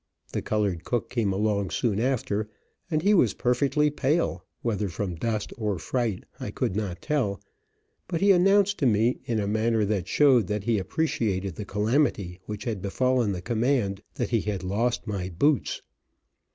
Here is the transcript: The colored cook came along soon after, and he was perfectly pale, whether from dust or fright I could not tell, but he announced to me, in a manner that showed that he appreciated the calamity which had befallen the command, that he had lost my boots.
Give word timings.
The 0.33 0.41
colored 0.41 0.83
cook 0.83 1.11
came 1.11 1.31
along 1.31 1.69
soon 1.69 1.99
after, 1.99 2.49
and 2.89 3.03
he 3.03 3.13
was 3.13 3.35
perfectly 3.35 3.91
pale, 3.91 4.43
whether 4.63 4.89
from 4.89 5.13
dust 5.13 5.53
or 5.59 5.77
fright 5.77 6.23
I 6.39 6.49
could 6.49 6.75
not 6.75 7.03
tell, 7.03 7.39
but 8.07 8.19
he 8.19 8.31
announced 8.31 8.79
to 8.79 8.87
me, 8.87 9.19
in 9.25 9.39
a 9.39 9.45
manner 9.45 9.85
that 9.85 10.07
showed 10.07 10.47
that 10.47 10.63
he 10.63 10.79
appreciated 10.79 11.53
the 11.53 11.65
calamity 11.65 12.39
which 12.47 12.63
had 12.63 12.81
befallen 12.81 13.31
the 13.31 13.43
command, 13.43 14.01
that 14.15 14.31
he 14.31 14.41
had 14.41 14.63
lost 14.63 15.05
my 15.05 15.29
boots. 15.29 15.83